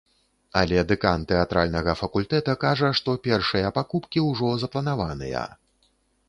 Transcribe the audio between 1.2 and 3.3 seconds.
тэатральнага факультэта кажа, што